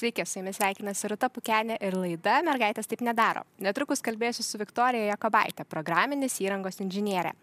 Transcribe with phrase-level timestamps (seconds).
[0.00, 3.42] Sveiki, su jumis sveikinasi Ruta Pukenė ir laida Mergaitės taip nedaro.
[3.60, 7.34] Netrukus kalbėsiu su Viktorija Jakobaitė, programinis įrangos inžinierė.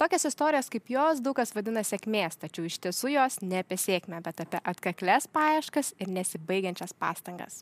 [0.00, 4.22] Tokias istorijas kaip jos daug kas vadina sėkmės, tačiau iš tiesų jos ne apie sėkmę,
[4.24, 7.58] bet apie atkaklės paieškas ir nesibaigiančias pastangas.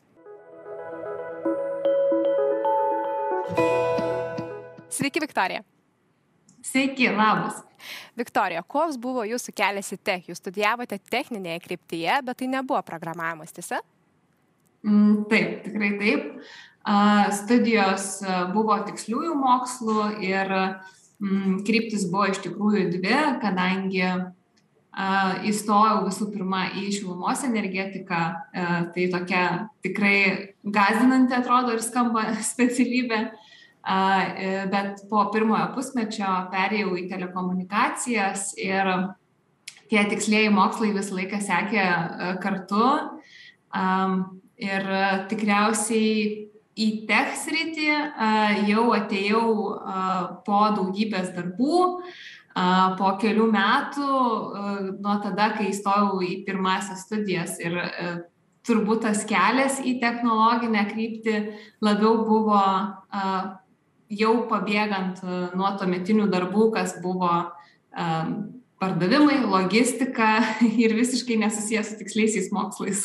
[4.87, 5.65] Sveiki, Viktorija.
[6.63, 7.59] Sveiki, labas.
[8.15, 10.31] Viktorija, koks buvo jūsų kelias į tech?
[10.31, 13.83] Jūs studijavote techninėje kryptyje, bet tai nebuvo programavimas, tiesa?
[14.85, 16.29] Mm, taip, tikrai taip.
[17.33, 18.19] Studijos
[18.53, 24.03] buvo tiksliųjų mokslų ir mm, kryptis buvo iš tikrųjų dvi, kadangi
[25.49, 28.21] įstojau visų pirma į šilumos energetiką,
[28.95, 29.41] tai tokia
[29.83, 33.19] tikrai gazdinanti atrodo ir skamba specialybė,
[34.71, 38.93] bet po pirmojo pusmečio perėjau į telekomunikacijas ir
[39.91, 41.89] tie tikslėjai mokslai visą laiką sekė
[42.45, 42.87] kartu
[44.61, 46.19] Ir e, tikriausiai
[46.79, 48.29] į tech sritį e,
[48.69, 50.05] jau atėjau e,
[50.47, 51.81] po daugybės darbų,
[52.95, 54.09] po kelių metų
[55.03, 57.57] nuo tada, kai įstojau į pirmąsias studijas.
[57.59, 57.73] Ir
[58.63, 61.33] turbūt tas kelias į technologinę kryptį
[61.83, 62.61] labiau buvo
[64.07, 65.19] jau pabėgant
[65.51, 67.33] nuo tuometinių darbų, kas buvo
[68.79, 70.37] pardavimai, logistika
[70.85, 73.03] ir visiškai nesusijęs su tiksliaisiais mokslais.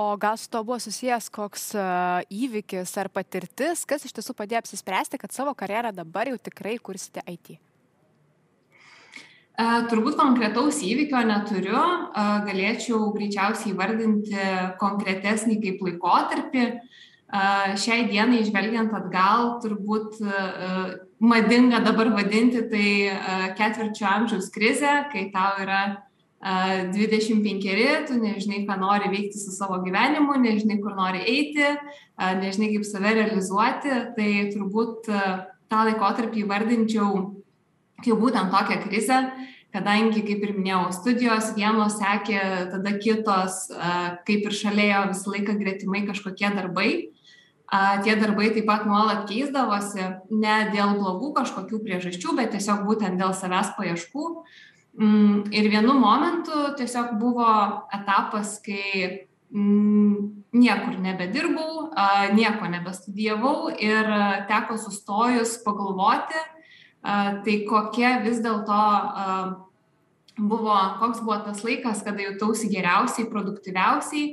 [0.00, 4.60] O gal su to buvo susijęs koks uh, įvykis ar patirtis, kas iš tiesų padėjo
[4.62, 7.56] apsispręsti, kad savo karjerą dabar jau tikrai kursite IT?
[9.58, 14.38] Uh, turbūt konkretaus įvykio neturiu, uh, galėčiau greičiausiai įvardinti
[14.78, 16.70] konkretesnį kaip laikotarpį.
[17.28, 20.14] Šiai dienai, žvelgiant atgal, turbūt
[21.20, 22.86] madinga dabar vadinti tai
[23.58, 25.82] ketvirčio amžiaus krizė, kai tau yra
[26.38, 31.66] 25, tu nežinai, ką nori veikti su savo gyvenimu, nežinai, kur nori eiti,
[32.14, 35.10] nežinai, kaip save realizuoti, tai turbūt
[35.68, 37.10] tą laikotarpį įvardinčiau
[38.04, 39.18] kaip būtent tokią krizę,
[39.74, 42.40] kadangi, kaip ir minėjau, studijos vienos sekė,
[42.70, 43.64] tada kitos,
[44.28, 46.90] kaip ir šalėjo visą laiką gretimai kažkokie darbai.
[48.04, 53.34] Tie darbai taip pat nuolat keisdavosi, ne dėl blogų kažkokių priežasčių, bet tiesiog būtent dėl
[53.36, 54.28] savęs paieškų.
[54.30, 57.46] Mm, ir vienu momentu tiesiog buvo
[57.94, 60.14] etapas, kai mm,
[60.58, 61.90] niekur nebedirbau,
[62.34, 64.10] nieko nebestudijavau ir
[64.50, 66.42] teko sustojus pagalvoti,
[67.02, 68.82] tai kokia vis dėlto
[70.38, 74.26] buvo, koks buvo tas laikas, kada jautausi geriausiai, produktyviausiai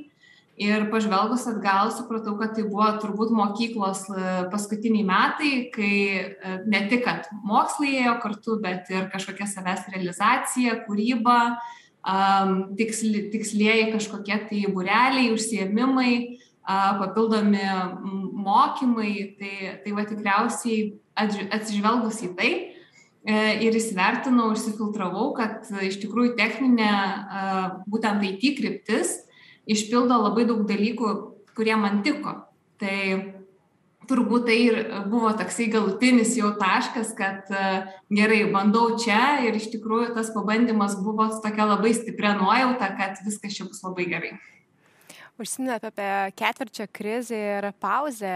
[0.55, 6.81] ir pažvelgus atgal supratau kad tai buvo turbūt mokyklos e, paskutiniai metai kai e, ne
[6.91, 11.39] tik kad mokslai ėjo kartu bet ir kažkokia savęs realizacija kūryba
[12.77, 16.11] tiksli tikslieji kažkokie tai būreliai užsiėmimai
[16.65, 17.63] papildomi
[18.45, 19.13] mokymai.
[19.39, 26.94] Tai tai va tikriausiai atsižvelgus į tai e, ir įsivertinau išsifiltravau kad iš tikrųjų techninė
[27.89, 29.25] būtent IT kryptis
[29.69, 31.13] išpildo labai daug dalykų,
[31.57, 32.35] kurie man tiko.
[32.81, 32.97] Tai
[34.09, 37.69] turbūt tai ir buvo toksai galutinis jau taškas, kad e,
[38.13, 43.57] gerai, bandau čia ir iš tikrųjų tas pabandymas buvo tokia labai stipria nuojauta, kad viskas
[43.57, 44.35] čia bus labai gerai
[45.41, 46.07] užsiminėt apie
[46.40, 48.31] ketvirčio krizę ir pauzę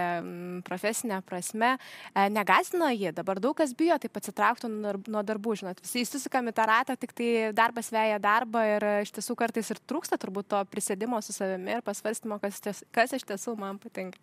[0.68, 1.76] profesinę prasme.
[2.14, 6.56] E, negazino ji, dabar daug kas bijo taip atsitraukti nuo darbų, žinot, visi įsusikam į
[6.58, 10.64] tą ratą, tik tai darbas veja darbą ir iš tiesų kartais ir trūksta turbūt to
[10.72, 14.20] prisėdimo su savimi ir pasvarstymo, kas, ties, kas iš tiesų man patinka.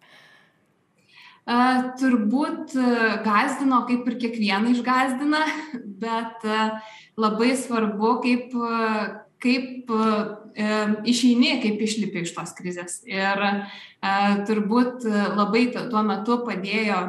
[1.47, 5.45] Uh, turbūt uh, gazdino, kaip ir kiekvieną išgazdina,
[6.03, 6.81] bet uh,
[7.23, 8.57] labai svarbu, kaip
[9.43, 10.71] kaip e,
[11.13, 13.01] išeini, kaip išlipi iš tos krizės.
[13.09, 13.55] Ir e,
[14.49, 17.01] turbūt labai tuo metu padėjo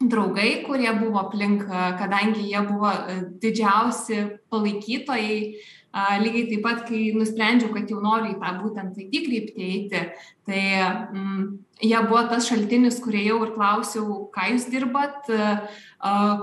[0.00, 1.66] draugai, kurie buvo aplink,
[2.00, 5.40] kadangi jie buvo e, didžiausi palaikytojai.
[5.90, 10.02] Lygiai taip pat, kai nusprendžiau, kad jau noriu į tą būtent IT kryptį eiti,
[10.46, 11.40] tai mm,
[11.82, 15.26] jie buvo tas šaltinis, kurie jau ir klausiau, ką jūs dirbat,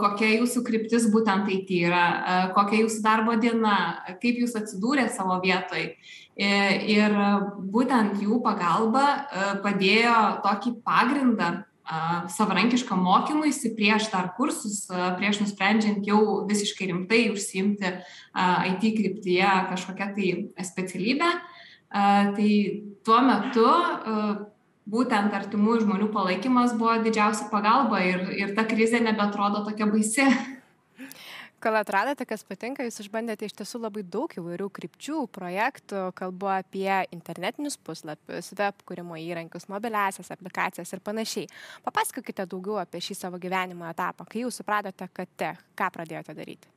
[0.02, 2.04] kokia jūsų kryptis būtent IT yra,
[2.58, 3.78] kokia jūsų darbo diena,
[4.20, 5.94] kaip jūs atsidūrė savo vietoj.
[6.38, 7.16] Ir
[7.72, 9.08] būtent jų pagalba
[9.64, 11.54] padėjo tokį pagrindą
[12.36, 14.86] savarankiškam mokymuisi prieš dar kursus,
[15.20, 17.94] prieš nusprendžiant jau visiškai rimtai užsiimti
[18.72, 20.28] IT kryptyje kažkokią tai
[20.68, 21.32] specialybę.
[21.90, 22.52] Tai
[23.08, 23.68] tuo metu
[24.88, 30.28] būtent artimųjų žmonių palaikymas buvo didžiausia pagalba ir, ir ta krizė nebetrodo tokia baisi.
[31.68, 36.94] Kol atradote, kas patinka, jūs išbandėte iš tiesų labai daug įvairių krypčių, projektų, kalbu apie
[37.12, 41.50] internetinius puslapius, web kūrimo įrankius, mobiliasias aplikacijas ir panašiai.
[41.84, 46.72] Papasakokite daugiau apie šį savo gyvenimo etapą, kai jūs supratote, kad tech, ką pradėjote daryti.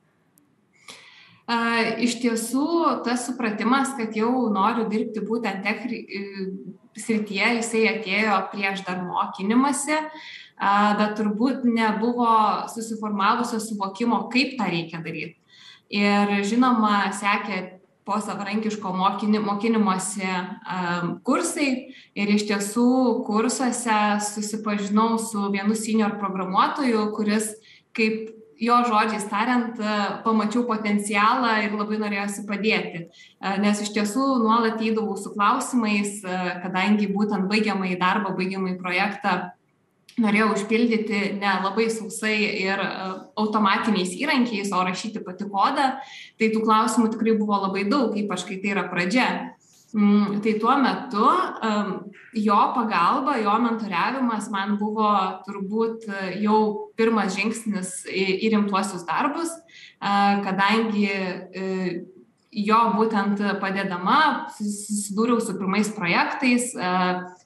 [2.03, 2.67] Iš tiesų,
[3.07, 5.87] tas supratimas, kad jau noriu dirbti būtent tech
[6.99, 10.03] srityje, jisai atėjo prieš dar mokinimąsi
[10.61, 12.31] bet turbūt nebuvo
[12.69, 15.37] susiformavusio suvokimo, kaip tą reikia daryti.
[15.91, 21.71] Ir žinoma, sekė po savarankiško mokini, mokymosi um, kursai
[22.17, 22.85] ir iš tiesų
[23.27, 27.51] kursuose susipažinau su vienu senior programuotoju, kuris
[27.97, 28.31] kaip
[28.61, 29.79] jo žodžiais tariant,
[30.25, 33.07] pamačiau potencialą ir labai norėjosi padėti.
[33.63, 36.19] Nes iš tiesų nuolat įdavau su klausimais,
[36.61, 39.49] kadangi būtent baigiamai darbą, baigiamai projektą
[40.19, 42.89] norėjau užpildyti ne labai sausai ir e,
[43.39, 45.93] automatiniais įrankiais, o rašyti pati kodą,
[46.39, 49.27] tai tų klausimų tikrai buvo labai daug, ypač kai tai yra pradžia.
[49.91, 51.25] Mm, tai tuo metu
[52.39, 55.09] jo pagalba, jo mentoriavimas man buvo
[55.47, 56.61] turbūt e, jau
[56.99, 60.15] pirmas žingsnis į, rimtuosius darbus, e,
[60.47, 61.11] kadangi
[62.51, 66.73] jo būtent padedama susidūriau su pirmais projektais,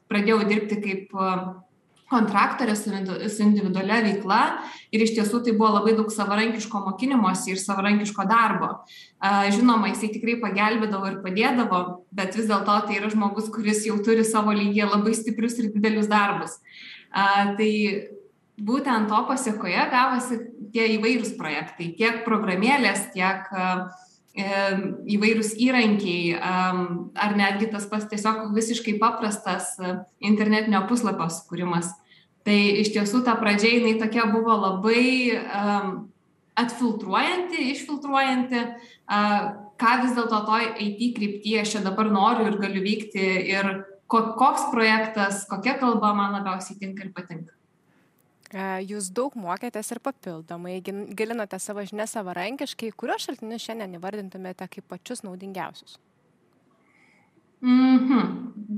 [0.09, 1.13] pradėjau dirbti kaip
[2.11, 2.91] kontraktorė su,
[3.43, 4.39] individualia veikla
[4.93, 8.71] ir iš tiesų tai buvo labai daug savarankiško mokinimosi ir savarankiško darbo.
[9.55, 11.81] Žinoma, jisai tikrai pagelbėdavo ir padėdavo,
[12.15, 16.11] bet vis dėlto tai yra žmogus, kuris jau turi savo lygiai labai stiprius ir didelius
[16.11, 16.59] darbus.
[17.11, 17.71] Tai
[18.55, 20.39] būtent to pasiekoje gavosi
[20.75, 23.49] tie įvairūs projektai, tiek programėlės, tiek
[24.35, 29.77] įvairūs įrankiai, ar netgi tas pats tiesiog visiškai paprastas
[30.19, 31.93] internetinio puslapio sukūrimas.
[32.45, 35.93] Tai iš tiesų ta pradžia jinai tokia buvo labai um,
[36.59, 39.47] atfiltruojanti, išfiltruojanti, uh,
[39.81, 43.71] ką vis dėlto toj IT kryptyje aš čia dabar noriu ir galiu vykti ir
[44.11, 47.54] ko, koks projektas, kokia kalba man labiausiai tinka ir patinka.
[48.55, 55.25] Jūs daug mokėtės ir papildomai gilinote savo žinias savarankiškai, kuriuos šaltinius šiandien įvardintumėte kaip pačius
[55.27, 55.97] naudingiausius?
[57.65, 58.21] Mhm.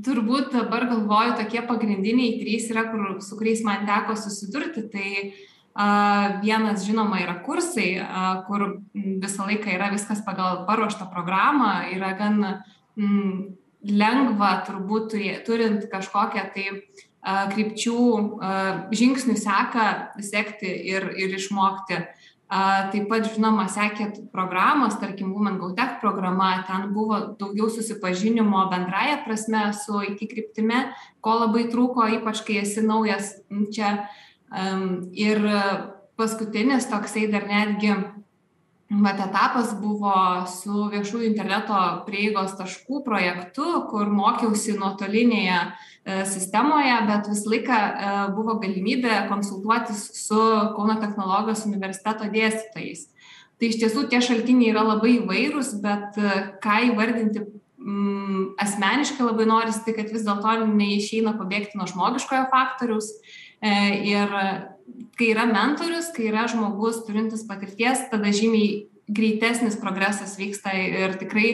[0.05, 4.87] Turbūt dabar galvoju, tokie pagrindiniai trys yra, kur, su kuriais man teko susidurti.
[4.89, 11.73] Tai uh, vienas, žinoma, yra kursai, uh, kur visą laiką yra viskas pagal paruoštą programą,
[11.93, 12.39] yra gan
[12.97, 13.33] mm,
[13.93, 17.99] lengva turbūt turint kažkokią tai uh, krypčių
[18.95, 19.87] žingsnių seką
[20.23, 22.01] sekti ir, ir išmokti.
[22.47, 29.17] Taip pat, žinoma, sekė programos, tarkim, Women Go Tech programa, ten buvo daugiau susipažinimo bendraja
[29.25, 30.85] prasme su IT kryptime,
[31.19, 33.33] ko labai trūko, ypač kai esi naujas
[33.75, 34.07] čia.
[35.11, 35.43] Ir
[36.15, 37.97] paskutinis toksai dar netgi
[38.87, 40.13] Vat etapas buvo
[40.47, 41.75] su viešųjų interneto
[42.05, 50.05] prieigos taškų projektu, kur mokiausi nuotolinėje e, sistemoje, bet visą laiką e, buvo galimybė konsultuotis
[50.21, 50.39] su
[50.77, 53.09] Kauno technologijos universiteto dėstytojais.
[53.59, 59.49] Tai iš tiesų tie šaltiniai yra labai įvairūs, bet e, ką įvardinti mm, asmeniškai labai
[59.51, 63.11] norisi, tai kad vis dėlto neišeina pabėgti nuo žmogiškojo faktoriaus.
[63.57, 64.31] Ir
[65.17, 71.49] kai yra mentorius, kai yra žmogus turintis patirties, tada žymiai greitesnis progresas vyksta ir tikrai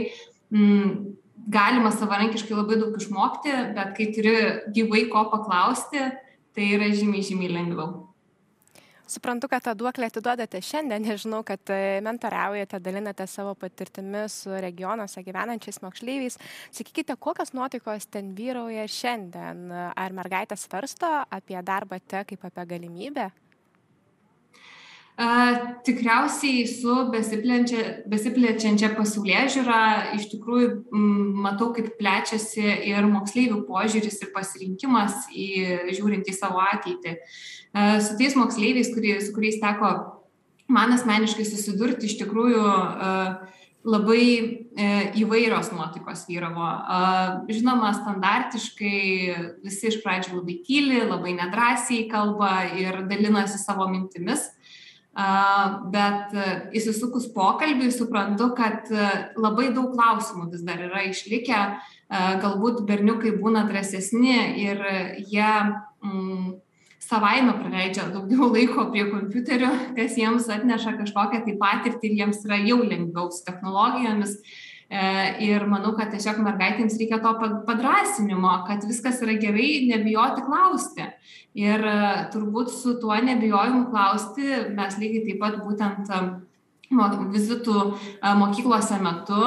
[0.54, 1.14] mm,
[1.54, 4.36] galima savarankiškai labai daug išmokti, bet kai turi
[4.76, 6.10] gyvai ko paklausti,
[6.54, 8.13] tai yra žymiai, žymiai lengviau.
[9.08, 15.26] Suprantu, kad tą duoklę atiduodate šiandien, nežinau, kad e, mentoriaujate, dalinate savo patirtimi su regionuose
[15.26, 16.40] gyvenančiais moksleiviais.
[16.72, 19.68] Sakykite, kokios nuotaikos ten vyrauja šiandien?
[19.92, 23.32] Ar mergaitės svarsto apie darbą te kaip apie galimybę?
[25.14, 29.82] Tikriausiai su besiplečiančia pasaulyje žiūra
[30.18, 30.70] iš tikrųjų
[31.44, 35.50] matau, kaip plečiasi ir moksleivių požiūris ir pasirinkimas į,
[35.94, 37.20] žiūrint į savo ateitį.
[38.02, 39.92] Su tais moksleiviais, kurie, su kuriais teko
[40.74, 42.66] man asmeniškai susidurti, iš tikrųjų
[43.84, 44.90] labai e,
[45.20, 46.66] įvairios nuotaikos vyravo.
[47.52, 49.00] Žinoma, standartiškai
[49.62, 54.48] visi iš pradžių labai tyli, labai nedrasiai kalba ir dalinasi savo mintimis
[55.14, 56.46] bet e,
[56.80, 61.66] įsisukus pokalbį suprantu, kad e, labai daug klausimų vis dar yra išlikę,
[62.14, 64.82] galbūt berniukai būna drąsesni ir
[65.32, 65.48] jie
[66.06, 66.52] mm,
[67.02, 72.60] savaime praleidžia daugiau laiko prie kompiuterio, kas jiems atneša kažkokią tai patirtį ir jiems yra
[72.62, 74.38] jau lengviau su technologijomis.
[74.94, 75.02] E,
[75.42, 77.34] ir manau, kad tiesiog mergaitėms reikia to
[77.66, 81.08] padrasinimo, kad viskas yra gerai, nebijoti klausti.
[81.54, 81.98] Ir e,
[82.34, 86.22] turbūt su tuo nebijojimu klausti mes lygiai taip pat būtent e,
[87.34, 87.84] vizitų
[88.38, 89.40] mokyklose metu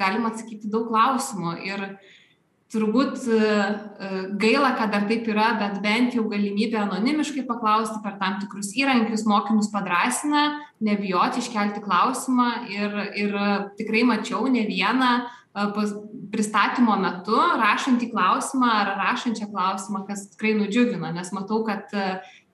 [0.00, 1.50] galima atsakyti daug klausimų.
[1.68, 1.82] Ir
[2.72, 3.26] turbūt
[4.40, 9.26] gaila, kad dar taip yra, bet bent jau galimybė anonimiškai paklausti per tam tikrus įrankius,
[9.28, 10.46] mokinius padrasina,
[10.80, 13.36] nebijoti iškelti klausimą ir, ir
[13.76, 15.12] tikrai mačiau ne vieną
[16.32, 21.92] pristatymo metu rašantį klausimą ar rašančią klausimą, kas tikrai nudžiugina, nes matau, kad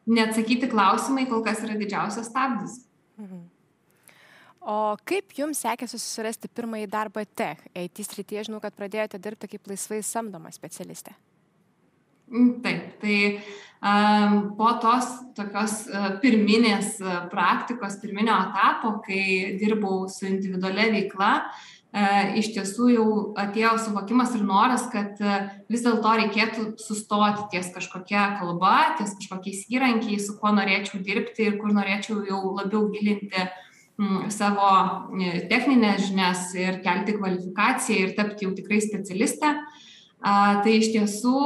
[0.09, 2.81] neatsakyti klausimai kol kas yra didžiausias stabdis.
[3.21, 3.47] Mhm.
[4.69, 7.63] O kaip jums sekėsi susirasti pirmąjį darbą tech?
[7.79, 11.15] IT srityje žinau, kad pradėjote dirbti kaip laisvai samdoma specialistė.
[12.29, 13.15] Mm, taip, tai
[13.81, 15.07] um, po tos
[15.39, 16.99] tokios uh, pirminės
[17.33, 21.78] praktikos, pirminio etapo, kai dirbau su individualia veikla, uh,
[22.39, 23.07] iš tiesų jau
[23.41, 29.65] atėjo suvokimas ir noras, kad uh, vis dėlto reikėtų sustoti ties kažkokia kalba, ties kažkokiais
[29.73, 33.49] įrankiais, su kuo norėčiau dirbti ir kur norėčiau jau labiau gilinti
[34.31, 34.69] savo
[35.19, 39.57] e, techninės žinias ir kelti kvalifikaciją ir tapti jau tikrai specialistę.
[40.19, 41.41] Tai iš tiesų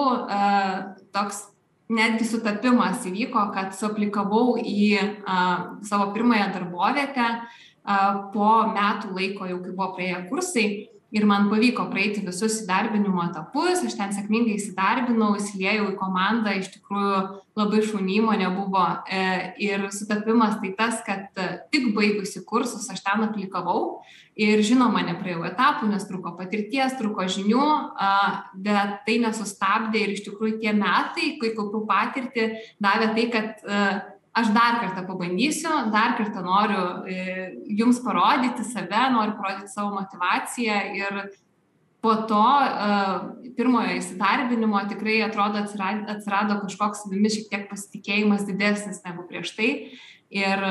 [1.13, 1.41] toks
[1.93, 4.93] netgi sutapimas įvyko, kad suaplikavau į
[5.89, 7.27] savo pirmąją darbovietę
[8.33, 10.67] po metų laiko, jau kai buvo praėję kursai
[11.13, 16.71] ir man pavyko praeiti visus įdarbinimo etapus, aš ten sėkmingai įsidarbinau, įsiliejau į komandą, iš
[16.79, 17.19] tikrųjų
[17.59, 19.21] labai šauni įmonė buvo e,
[19.61, 24.01] ir sutapimas tai tas, kad tik baigusi kursus aš ten aplikavau
[24.41, 27.67] ir žinoma, nepraėjau etapų, nes truko patirties, truko žinių,
[28.65, 32.49] bet tai nesustabdė ir iš tikrųjų tie metai, kai kaupiau patirtį,
[32.81, 33.85] davė tai, kad e,
[34.33, 40.79] aš dar kartą pabandysiu, dar kartą noriu e, jums parodyti save, noriu parodyti savo motivaciją
[40.97, 41.21] ir
[42.03, 49.27] po to e, pirmojo įsidarbinimo tikrai atrodo atsirado, kažkoks savimi šiek tiek pasitikėjimas didesnis negu
[49.29, 49.71] prieš tai.
[50.33, 50.65] Ir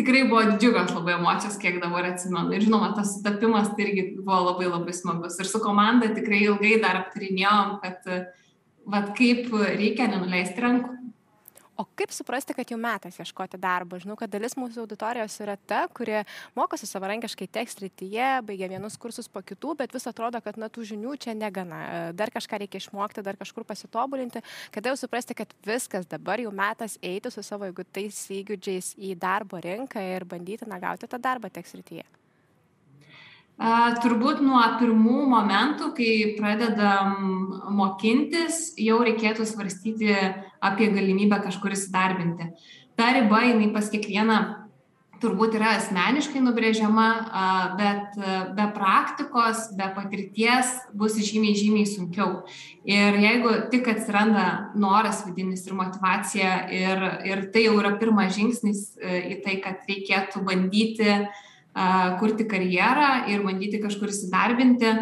[0.00, 2.56] tikrai buvo didžiugas labai emocijos, kiek dabar atsimenu.
[2.56, 5.36] Ir žinoma, tas sutapimas tai irgi buvo labai labai smagus.
[5.40, 8.00] Ir su komanda tikrai ilgai dar aptarinėjom, kad
[8.88, 10.95] vat, kaip reikia nenuleisti rankų
[11.76, 13.98] o kaip suprasti kad jau metas ieškoti darbo?
[14.00, 16.22] Žinau kad dalis mūsų auditorijos yra ta kuri
[16.56, 20.86] mokosi savarankiškai tech srityje baigia vienus kursus po kitų bet vis atrodo kad na tų
[20.92, 22.12] žinių čia negana.
[22.16, 24.42] Dar kažką reikia išmokti dar kažkur pasitobulinti
[24.74, 29.60] kada jau suprasti kad viskas dabar jau metas eiti su savo įgūtais įgūdžiais į darbo
[29.62, 32.06] rinką ir bandyti na gauti tą darbą tech srityje
[33.56, 37.14] Turbūt nuo pirmų momentų, kai pradedam
[37.72, 40.12] mokintis, jau reikėtų svarstyti
[40.60, 42.50] apie galimybę kažkur įsidarbinti.
[43.00, 44.38] Ta riba, jinai pas kiekvieną
[45.22, 47.06] turbūt yra asmeniškai nubrėžiama,
[47.80, 48.18] bet
[48.58, 52.42] be praktikos, be patirties bus žymiai, žymiai sunkiau.
[52.84, 58.90] Ir jeigu tik atsiranda noras vidinis ir motivacija ir, ir tai jau yra pirmas žingsnis
[59.00, 61.44] e, į tai, kad reikėtų bandyti uh,
[62.20, 64.92] kurti karjerą ir bandyti kažkur įsidarbinti.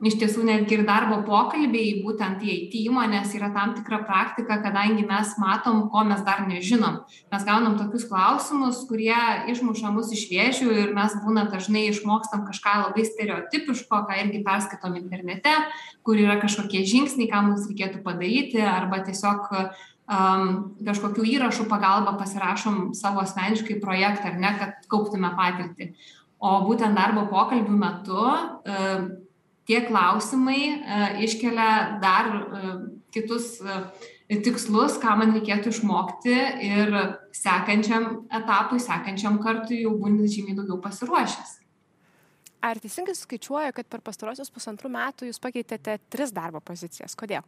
[0.00, 5.02] Iš tiesų, netgi ir darbo pokalbiai, būtent į IT įmonės yra tam tikra praktika, kadangi
[5.04, 7.02] mes matom, ko mes dar nežinom.
[7.28, 9.18] Mes gaunam tokius klausimus, kurie
[9.52, 14.96] išmuša mus iš vėžių ir mes būna dažnai išmokstam kažką labai stereotipiško, ką irgi perskaitom
[15.02, 15.52] internete,
[16.00, 20.48] kur yra kažkokie žingsniai, ką mums reikėtų padaryti, arba tiesiog um,
[20.80, 25.92] kažkokių įrašų pagalba pasirašom savo asmeniškai projektą, ar ne, kad kauptume patirtį
[26.40, 28.88] o būtent darbo pokalbių metu e,
[29.68, 32.72] tie klausimai e, iškelia dar e,
[33.14, 33.58] kitus
[34.30, 36.92] tikslus, ką man reikėtų išmokti ir
[37.34, 41.56] sekančiam etapui, sekančiam kartui jau būni žymiai daugiau pasiruošęs.
[42.62, 47.16] Ar teisingai skaičiuoju, kad per pastarosius pusantrų metų jūs pakeitėte tris darbo pozicijas?
[47.18, 47.42] Kodėl?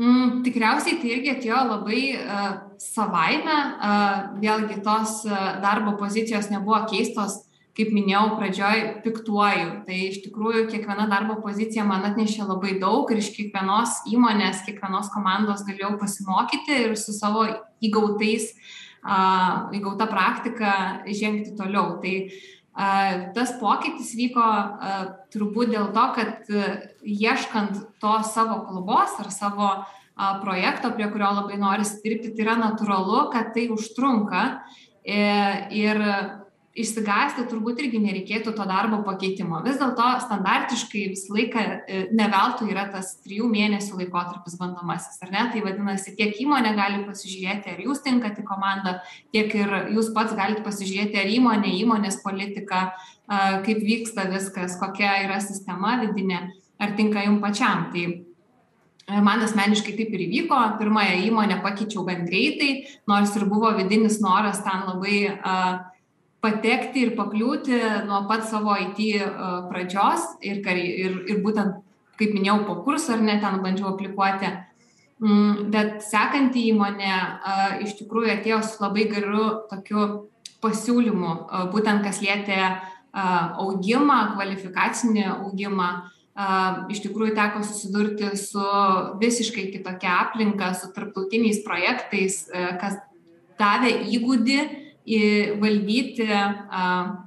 [0.00, 6.78] Mm, tikriausiai tai irgi atėjo labai uh, savaime, uh, vėlgi tos uh, darbo pozicijos nebuvo
[6.88, 7.42] keistos,
[7.76, 9.66] kaip minėjau pradžioj, piktuoju.
[9.84, 15.12] Tai iš tikrųjų kiekviena darbo pozicija man atnešė labai daug ir iš kiekvienos įmonės, kiekvienos
[15.12, 17.44] komandos galėjau pasimokyti ir su savo
[17.84, 18.54] įgautais,
[19.04, 20.72] uh, įgauta praktika
[21.12, 21.98] žengti toliau.
[22.00, 22.40] Tai uh,
[22.74, 24.44] tas pokytis vyko
[25.34, 26.50] turbūt dėl to, kad
[27.02, 29.70] ieškant to savo kalbos ar savo
[30.42, 34.44] projekto, prie kurio labai norisi dirbti, tai yra natūralu, kad tai užtrunka.
[35.00, 35.20] E,
[35.72, 36.00] ir
[36.80, 39.60] išsigąsti turbūt irgi nereikėtų to darbo pakeitimo.
[39.64, 45.44] Vis dėlto standartiškai visą laiką e, neveltui yra tas trijų mėnesių laikotarpis bandomasis, ar ne?
[45.52, 48.98] Tai vadinasi, tiek įmonė gali pasižiūrėti, ar jūs tinkate komandą,
[49.34, 52.88] tiek ir jūs pats galite pasižiūrėti, ar įmonė, įmonės politika,
[53.28, 56.48] kaip vyksta viskas, kokia yra sistema vidinė,
[56.82, 57.88] ar tinka jums pačiam.
[57.94, 58.08] Tai
[59.18, 60.58] Man asmeniškai taip ir įvyko.
[60.78, 65.80] Pirmąją įmonę pakeičiau gan greitai, nors ir buvo vidinis noras ten labai uh,
[66.40, 67.78] patekti ir pakliūti
[68.08, 71.80] nuo pat savo IT uh, pradžios ir, ir, ir būtent,
[72.20, 74.52] kaip minėjau, po kursą ar ne, ten bandžiau aplikuoti.
[75.20, 80.06] Mm, bet sekanti įmonė uh, iš tikrųjų atėjo su labai geru tokiu
[80.64, 82.62] pasiūlymu, uh, būtent kas lietė
[83.10, 85.90] augimą, kvalifikacinį augimą.
[86.90, 88.62] Iš tikrųjų teko susidurti su
[89.20, 92.96] visiškai kitokia aplinka, su tarptautiniais projektais, e, kas
[93.58, 94.60] davė įgūdį
[95.60, 96.26] valdyti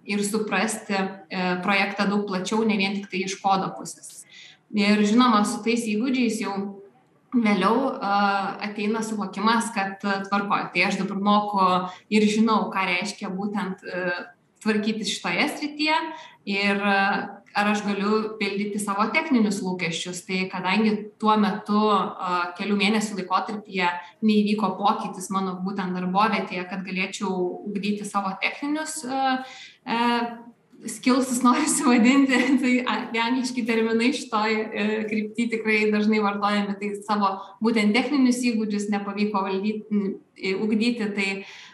[0.06, 1.08] ir suprasti e,
[1.64, 4.22] projektą daug plačiau, ne vien tik tai iš kodo pusės.
[4.74, 6.56] Ir žinoma, su tais įgūdžiais jau
[7.34, 7.92] vėliau
[8.62, 11.68] ateina suvokimas, kad tvarkoju, tai aš dabar moku
[12.14, 14.04] ir žinau, ką reiškia būtent e,
[14.64, 15.98] tvarkyti šitoje srityje
[16.50, 16.84] ir
[17.54, 20.24] ar aš galiu pildyti savo techninius lūkesčius.
[20.28, 21.82] Tai kadangi tuo metu
[22.58, 23.92] kelių mėnesių laikotarpyje
[24.26, 27.32] neįvyko pokytis mano būtent darbovietėje, kad galėčiau
[27.70, 29.02] ugdyti savo techninius
[30.86, 32.74] skilsus norisi vadinti, tai
[33.24, 40.04] angliški terminai šitoj e, krypti tikrai dažnai vartojami, tai savo būtent techninius įgūdžius nepavyko valdyti,
[40.60, 41.30] ugdyti, tai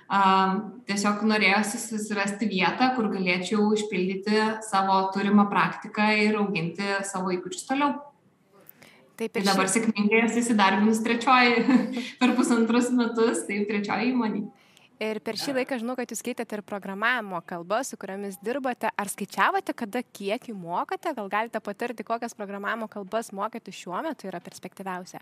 [0.09, 7.97] tiesiog norėjosi susirasti vietą, kur galėčiau išpildyti savo turimą praktiką ir auginti savo įgūdžius toliau.
[9.19, 11.77] Taip, ir dabar sėkmingai esu įsidarbinus trečioji
[12.21, 14.45] per pusantrus metus, tai trečioji įmonė.
[14.99, 18.89] Ir per šį laiką žinau, kad jūs keitėte ir programavimo kalbas, su kuriamis dirbate.
[18.99, 21.13] Ar skaičiavote, kada kiek jų mokate?
[21.15, 25.21] Gal galite patarti, kokias programavimo kalbas mokyti šiuo metu yra perspektyviausia?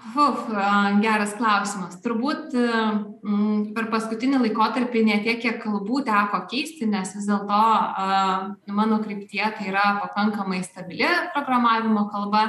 [0.00, 0.46] Uf,
[1.04, 1.98] geras klausimas.
[2.00, 2.54] Turbūt
[3.76, 7.60] per paskutinį laikotarpį netiek, kiek kalbų teko keisti, nes vis dėlto
[8.72, 12.46] mano kryptie tai yra pakankamai stabili programavimo kalba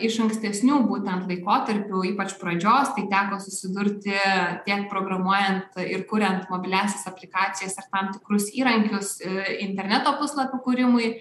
[0.00, 4.16] iš ankstesnių būtent laikotarpių, ypač pradžios, tai teko susidurti
[4.66, 11.14] tiek programuojant ir kuriant mobiliasis aplikacijas ar tam tikrus įrankius e, interneto puslapių kūrimui.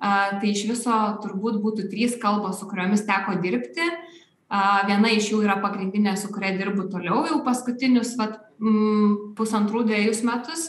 [0.00, 3.84] Tai iš viso turbūt būtų trys kalbos, su kuriomis teko dirbti.
[4.50, 8.40] Viena iš jų yra pagrindinė, su kuria dirbu toliau jau paskutinius vat,
[9.38, 10.66] pusantrų dviejus metus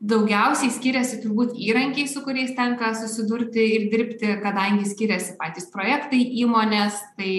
[0.00, 6.96] daugiausiai skiriasi turbūt įrankiai, su kuriais tenka susidurti ir dirbti, kadangi skiriasi patys projektai įmonės,
[7.18, 7.32] tai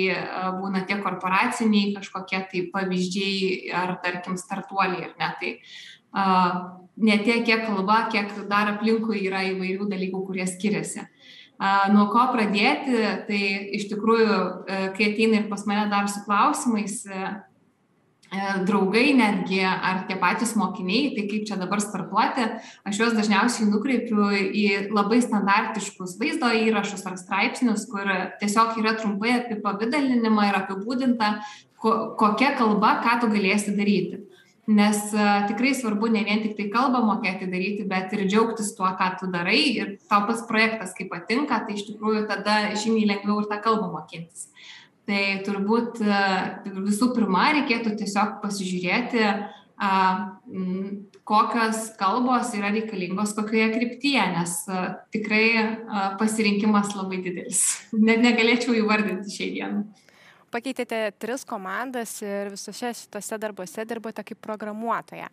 [0.59, 5.31] būna tie korporaciniai kažkokie tai pavyzdžiai ar tarkim startuoliai ar ne.
[5.41, 6.61] Tai uh,
[7.01, 11.01] ne tiek, kiek kalba, kiek dar aplinkui yra įvairių dalykų, kurie skiriasi.
[11.01, 11.20] Uh,
[11.93, 12.97] nuo ko pradėti,
[13.27, 13.41] tai
[13.77, 17.39] iš tikrųjų, uh, kai ateina ir pas mane dar su klausimais, uh,
[18.31, 22.45] E, draugai netgi ar tie patys mokiniai, tai kaip čia dabar startuoti,
[22.87, 24.63] aš juos dažniausiai nukreipiu į
[24.95, 28.07] labai standartiškus vaizdo įrašus ar straipsnius, kur
[28.39, 31.33] tiesiog yra trumpai apipavydalinima ir apibūdinta,
[31.83, 34.21] ko, kokia kalba, ką tu galėsi daryti.
[34.71, 38.87] Nes uh, tikrai svarbu ne vien tik tai kalbą mokėti daryti, bet ir džiaugtis tuo,
[38.99, 43.41] ką tu darai ir tau pas projektas kaip patinka, tai iš tikrųjų tada žymiai lengviau
[43.41, 44.47] ir tą kalbą mokytis.
[45.09, 46.19] Tai turbūt e,
[46.85, 49.25] visų pirma reikėtų tiesiog pasižiūrėti,
[51.25, 54.83] kokios kalbos yra reikalingos kokioje kryptyje, nes e,
[55.17, 55.45] tikrai
[56.21, 57.65] pasirinkimas labai didelis.
[58.07, 60.00] Net negalėčiau įvardinti šiai dienai.
[60.51, 65.29] Pakeitėte tris komandas ir visose šitose darbuose dirbote kaip programuotoja.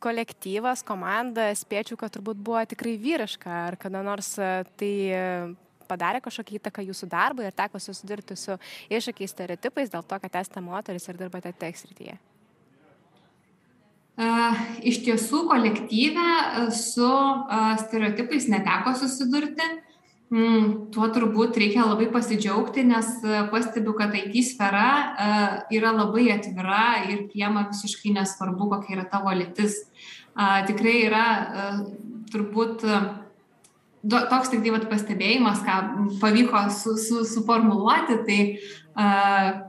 [0.00, 3.52] Kolektyvas, komanda, spėčiau, kad turbūt buvo tikrai vyriška.
[3.68, 4.50] Ar kada nors e,
[4.80, 4.92] tai
[5.88, 8.56] padarė kažkokią įtaką jūsų darbui ir teko susidurti su
[8.92, 12.16] iššūkiais stereotipais dėl to, kad esate moteris ir dirbate tekstrityje?
[14.16, 16.28] Uh, iš tiesų kolektyve
[16.72, 19.66] su uh, stereotipais neteko susidurti.
[20.26, 23.10] Mm, tuo turbūt reikia labai pasidžiaugti, nes
[23.52, 29.30] pastebiu, kad IT sfera uh, yra labai atvira ir priema visiškai nesvarbu, kokia yra tavo
[29.30, 29.84] lytis.
[30.34, 31.78] Uh, tikrai yra uh,
[32.32, 33.06] turbūt uh,
[34.10, 35.78] toks tik tai vat, pastebėjimas, ką
[36.18, 38.40] pavyko su, su, suformuluoti, tai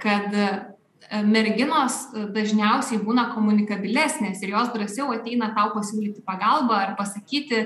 [0.02, 0.36] kad
[1.28, 2.00] merginos
[2.36, 7.64] dažniausiai būna komunikabilesnės ir jos drąsiau ateina tau pasiūlyti pagalbą ar pasakyti,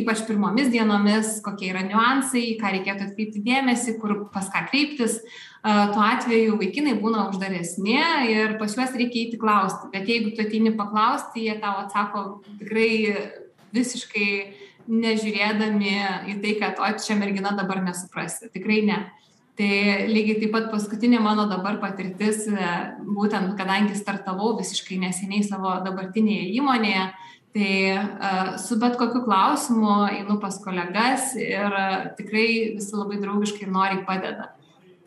[0.00, 5.18] ypač pirmomis dienomis, kokie yra niuansai, ką reikėtų atkreipti dėmesį, kur pas ką kreiptis.
[5.60, 7.98] Tuo atveju vaikinai būna uždaresni
[8.32, 9.90] ir pas juos reikia įti klausti.
[9.92, 12.24] Bet jeigu tu ateini paklausti, jie tau atsako
[12.62, 12.92] tikrai
[13.74, 15.94] visiškai uh, nežiūrėdami
[16.32, 18.50] į tai, kad o čia mergina dabar nesuprasi.
[18.54, 19.00] Tikrai ne.
[19.60, 19.72] Tai
[20.08, 22.68] lygiai taip pat paskutinė mano dabar patirtis, e,
[23.04, 27.10] būtent kadangi startavau visiškai neseniai savo dabartinėje įmonėje,
[27.50, 31.74] Tai su bet kokiu klausimu einu pas kolegas ir
[32.14, 34.52] tikrai visi labai draugiškai ir noriai padeda.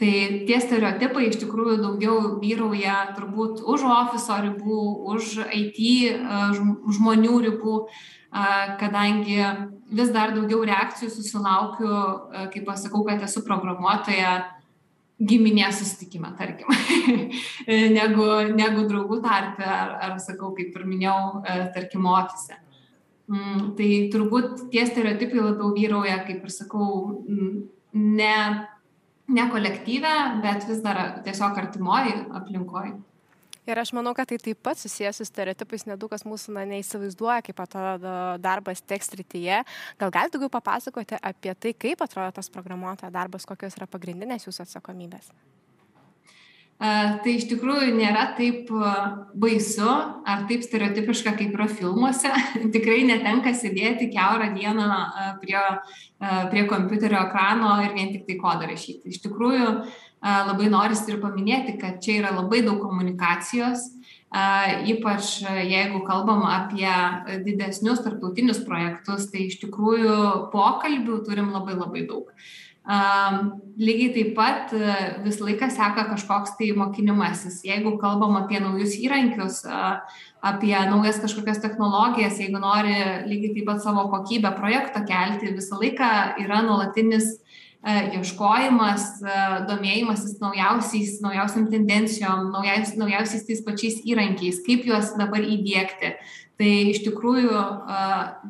[0.04, 4.80] Tai tie stereotipai iš tikrųjų daugiau vyrauja turbūt už ofiso ribų,
[5.14, 5.80] už IT
[6.98, 7.76] žmonių ribų,
[8.82, 9.38] kadangi
[9.96, 11.94] vis dar daugiau reakcijų susilaukiu,
[12.52, 14.34] kai pasakau, kad esu programuotoja
[15.24, 16.68] giminės susitikime, tarkim,
[17.98, 22.60] negu, negu draugų tarpe, ar, ar sakau, kaip ir minėjau, e, tarkim, ofise.
[23.32, 27.24] Mm, tai turbūt tie stereotipai labiau vyrauja, kaip ir sakau,
[27.94, 28.36] ne,
[29.28, 32.94] ne kolektyve, bet vis dar tiesiog artimoji aplinkoji.
[33.64, 37.40] Ir aš manau, kad tai taip pat susijęs su stereotipais, nedaug kas mūsų na, neįsivaizduoja,
[37.48, 39.62] kaip atrodo darbas tekstrityje.
[40.02, 44.66] Gal galite daugiau papasakoti apie tai, kaip atrodo tas programuotojo darbas, kokios yra pagrindinės jūsų
[44.66, 45.32] atsakomybės?
[46.84, 48.68] Tai iš tikrųjų nėra taip
[49.40, 52.32] baisu ar taip stereotipiška, kaip yra filmuose.
[52.76, 54.88] Tikrai netenka sėdėti keurą dieną
[55.40, 55.62] prie,
[56.52, 59.14] prie kompiuterio ekrano ir vien tik tai kodą rašyti.
[59.14, 59.70] Iš tikrųjų,
[60.24, 63.86] labai norisi ir paminėti, kad čia yra labai daug komunikacijos,
[64.90, 66.92] ypač jeigu kalbam apie
[67.46, 70.18] didesnius tarptautinius projektus, tai iš tikrųjų
[70.52, 72.28] pokalbių turim labai labai daug.
[72.84, 74.74] Lygiai taip pat
[75.24, 77.62] visą laiką seka kažkoks tai mokinimasis.
[77.64, 79.62] Jeigu kalbam apie naujus įrankius,
[80.44, 82.98] apie naujas kažkokias technologijas, jeigu nori
[83.30, 86.12] lygiai taip pat savo kokybę projekto kelti, visą laiką
[86.44, 87.38] yra nuolatinis
[87.84, 95.44] E, ieškojimas, e, domėjimasis naujausiais, naujausiam tendencijom, naujais, naujausiais tais pačiais įrankiais, kaip juos dabar
[95.44, 96.14] įdėkti.
[96.54, 97.62] Tai iš tikrųjų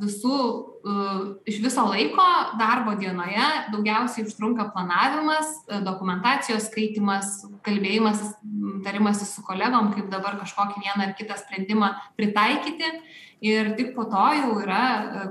[0.02, 0.38] visų,
[1.48, 2.26] iš viso laiko
[2.60, 5.54] darbo dienoje daugiausiai užtrunka planavimas,
[5.86, 7.32] dokumentacijos skaitimas,
[7.64, 8.20] kalbėjimas,
[8.84, 12.92] tarimasis su kolegom, kaip dabar kažkokį vieną ar kitą sprendimą pritaikyti
[13.48, 14.84] ir tik po to jau yra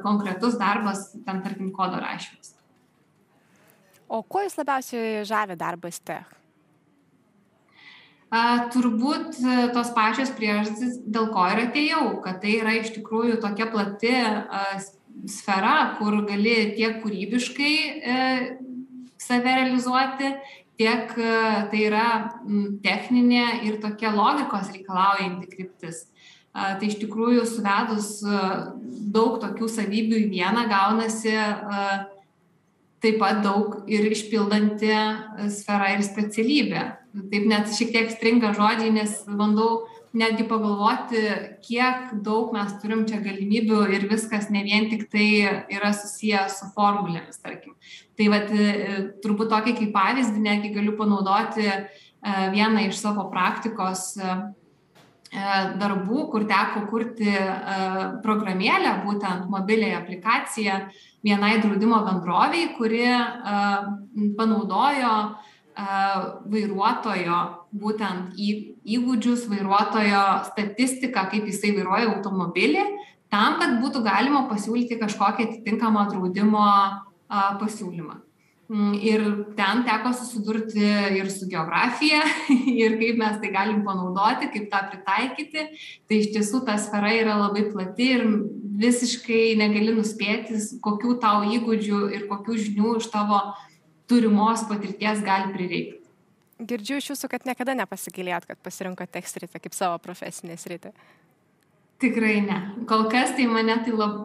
[0.04, 2.56] konkretus darbas, ten tarkim, kodo rašymas.
[4.08, 6.41] O kuo jūs labiausiai žavi darbas tech?
[8.32, 8.42] A,
[8.72, 13.66] turbūt e, tos pačios priežastys, dėl ko ir atėjau, kad tai yra iš tikrųjų tokia
[13.68, 14.62] plati a,
[15.28, 18.14] sfera, kur gali tiek kūrybiškai e,
[19.20, 20.32] save realizuoti,
[20.80, 21.34] tiek e,
[21.74, 22.06] tai yra
[22.46, 26.06] m, techninė ir tokia logikos reikalaujanti kryptis.
[26.56, 28.72] A, tai iš tikrųjų suvedus a,
[29.12, 31.84] daug tokių savybių į vieną gaunasi a,
[33.02, 36.84] taip pat daug ir išpildanti e, sfera ir specialybė.
[37.32, 39.82] Taip net šiek tiek stringa žodžiai, nes bandau
[40.16, 41.20] netgi pagalvoti,
[41.64, 45.26] kiek daug mes turim čia galimybių ir viskas ne vien tik tai
[45.72, 47.74] yra susiję su formulėmis, tarkim.
[48.18, 51.78] Tai vat, e, turbūt tokį kaip pavyzdį netgi galiu panaudoti e,
[52.54, 54.12] vieną iš savo praktikos
[55.32, 57.32] darbų, kur teko kurti
[58.24, 60.74] programėlę, būtent mobiliąją aplikaciją,
[61.24, 63.06] vienai draudimo bendroviai, kuri
[64.36, 65.14] panaudojo
[66.52, 67.38] vairuotojo
[67.72, 72.84] būtent įgūdžius, vairuotojo statistiką, kaip jisai vairuoja automobilį,
[73.32, 76.66] tam, kad būtų galima pasiūlyti kažkokią atitinkamą draudimo
[77.32, 78.20] pasiūlymą.
[78.72, 80.80] Mm, ir ten teko susidurti
[81.18, 82.22] ir su geografija,
[82.82, 85.66] ir kaip mes tai galim panaudoti, kaip tą pritaikyti.
[86.08, 88.24] Tai iš tiesų ta sfera yra labai plati ir
[88.80, 93.42] visiškai negali nuspėti, kokių tau įgūdžių ir kokių žinių iš tavo
[94.08, 96.00] turimos patirties gali prireikti.
[96.62, 100.94] Girdžiu iš jūsų, kad niekada nepasigilėt, kad pasirinko tekstritę kaip savo profesinę sritį.
[102.02, 102.58] Tikrai ne.
[102.90, 104.24] Kol kas tai mane tai lab,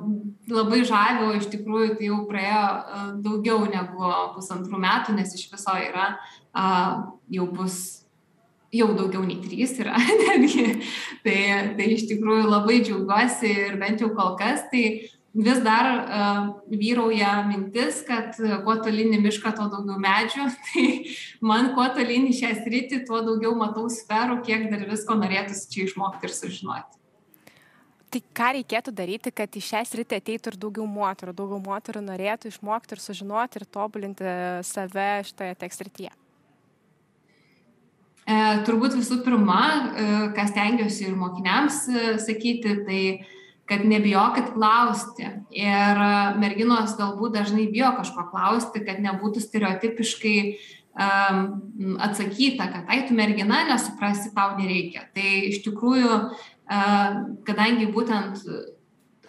[0.50, 5.50] labai žavi, o iš tikrųjų tai jau praėjo uh, daugiau negu pusantrų metų, nes iš
[5.52, 6.08] viso yra,
[7.30, 7.78] jau bus,
[8.74, 10.80] jau daugiau nei trys yra netgi.
[11.26, 11.38] Tai,
[11.78, 14.88] tai iš tikrųjų labai džiaugiuosi ir bent jau kol kas tai
[15.38, 20.48] vis dar uh, vyrauja mintis, kad kuo tolyn į mišką, tuo daugiau medžių.
[20.72, 20.86] Tai
[21.46, 25.86] man kuo tolyn į šią sritį, tuo daugiau matau sferų, kiek dar visko norėtųsi čia
[25.86, 26.98] išmokti ir sužinoti.
[28.08, 32.54] Tai ką reikėtų daryti, kad į šią sritį ateitų ir daugiau moterų, daugiau moterų norėtų
[32.54, 36.14] išmokti ir sužinoti ir tobulinti save šitoje tekstrityje?
[38.28, 43.02] E, turbūt visų pirma, e, ką stengiuosi ir mokiniams e, sakyti, tai
[43.68, 45.28] kad nebijokit klausti.
[45.52, 46.02] Ir
[46.40, 50.38] merginos galbūt dažnai bijo kažko klausti, kad nebūtų stereotipiškai
[50.98, 55.04] um, atsakyta, kad tai tu mergina nesuprasi, tau nereikia.
[55.12, 56.22] Tai iš tikrųjų
[56.68, 58.44] kadangi būtent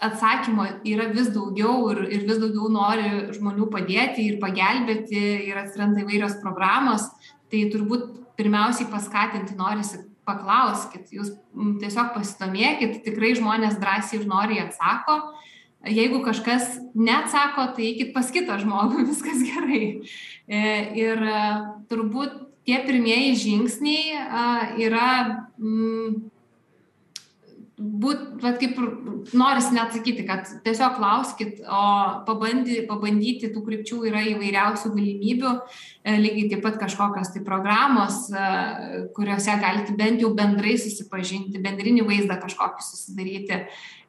[0.02, 6.04] atsakymo yra vis daugiau ir, ir vis daugiau nori žmonių padėti ir pagelbėti ir atsiranda
[6.04, 7.08] įvairios programos,
[7.50, 8.06] tai turbūt
[8.38, 11.32] pirmiausiai paskatinti norisi paklauskit, jūs
[11.80, 15.18] tiesiog pasidomėkit, tikrai žmonės drąsiai ir noriai atsako.
[15.88, 16.66] Jeigu kažkas
[16.98, 20.02] neatsako, tai eikit pas kitą žmogų, viskas gerai.
[20.46, 20.62] E,
[21.00, 21.22] ir
[21.90, 22.34] turbūt
[22.68, 25.08] tie pirmieji žingsniai yra
[27.78, 28.78] būt, va kaip
[29.38, 31.82] norisi net sakyti, kad tiesiog klauskit, o
[32.26, 35.52] pabandy, pabandyti tų krypčių yra įvairiausių galimybių,
[36.02, 42.06] e, lygiai taip pat kažkokios tai programos, e, kuriuose galite bent jau bendrai susipažinti, bendrinį
[42.08, 43.60] vaizdą kažkokį susidaryti.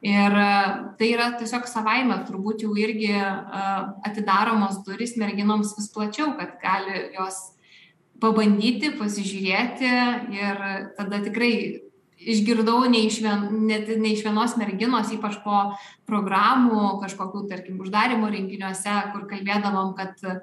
[0.02, 0.50] Ir e,
[0.98, 3.12] tai yra tiesiog savaime, turbūt jau irgi
[4.06, 7.38] atidaromos durys merginoms vis plačiau, kad gali jos
[8.20, 9.94] pabandyti, pasižiūrėti
[10.34, 10.66] ir
[10.98, 11.52] tada tikrai
[12.20, 15.62] išgirdau ne iš, vien, net ne iš vienos merginos, ypač po
[16.08, 20.36] programų, kažkokių, tarkim, uždarimo renginiuose, kur kalbėdavom, kad e,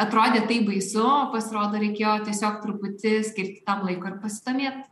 [0.00, 4.88] atrodė tai baisu, pasirodo, reikėjo tiesiog truputį skirti tam laiko ir pasidomėti.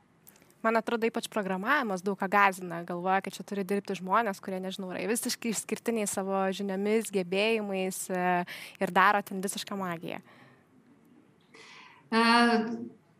[0.62, 4.92] Man atrodo, ypač programavimas daug ką gazina, galvoja, kad čia turi dirbti žmonės, kurie, nežinau,
[4.94, 8.22] yra visiškai išskirtiniai savo žiniomis, gebėjimais e,
[8.78, 10.22] ir daro ten visišką magiją.
[12.12, 12.68] Uh,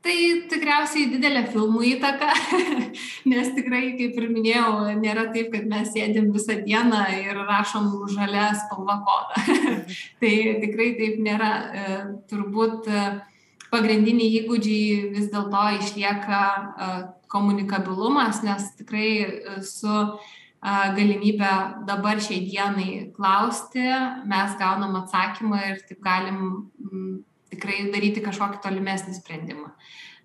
[0.02, 0.14] Tai
[0.50, 2.32] tikriausiai didelė filmų įtaka,
[3.30, 8.48] nes tikrai, kaip ir minėjau, nėra taip, kad mes sėdim visą dieną ir rašom žalę
[8.64, 9.44] spalvą kodą.
[10.22, 10.32] tai
[10.64, 11.52] tikrai taip nėra.
[11.52, 11.86] E,
[12.32, 13.06] turbūt e,
[13.70, 16.92] pagrindiniai įgūdžiai vis dėlto išlieka e,
[17.30, 19.10] komunikabilumas, nes tikrai
[19.64, 20.00] su
[20.62, 21.52] galimybę
[21.88, 23.82] dabar šiai dienai klausti,
[24.30, 26.42] mes gaunam atsakymą ir taip galim
[27.52, 29.70] tikrai daryti kažkokį tolimesnį sprendimą.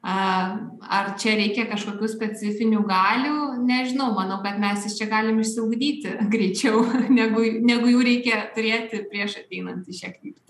[0.07, 3.37] Ar čia reikia kažkokių specifinių galių,
[3.67, 9.41] nežinau, manau, kad mes iš čia galim išsiugdyti greičiau, negu, negu jų reikia turėti prieš
[9.43, 10.43] ateinant į šią kryptį.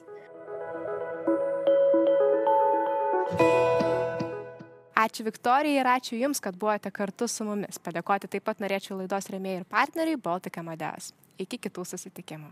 [4.98, 7.78] Ačiū Viktorijai ir ačiū Jums, kad buvote kartu su mumis.
[7.80, 11.14] Padėkoti taip pat norėčiau laidos remėjai ir partneriai Baltic Amadeus.
[11.38, 12.50] Iki kitų susitikimų.